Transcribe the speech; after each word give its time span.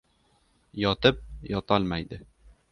Yotib 0.85 1.21
yotolmadi. 1.53 2.23